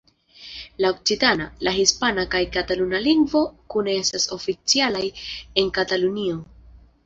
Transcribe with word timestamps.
La 0.83 0.89
okcitana, 0.93 1.45
la 1.67 1.73
hispana 1.81 2.25
kaj 2.33 2.41
kataluna 2.57 3.03
lingvoj 3.09 3.45
kune 3.77 3.95
estas 4.07 4.29
oficialaj 4.41 5.07
en 5.61 5.75
Katalunio. 5.81 6.45